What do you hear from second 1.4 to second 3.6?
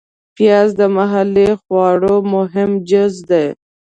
خواړو مهم جز دی